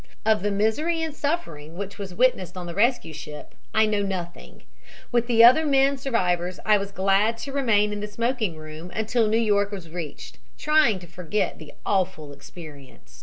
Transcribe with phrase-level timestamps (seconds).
[0.25, 4.63] "Of the misery and suffering which was witnessed on the rescue ship I know nothing.
[5.11, 9.27] With the other men survivors I was glad to remain in the smoking room until
[9.27, 13.19] New York was reached, trying to forget the awful experience.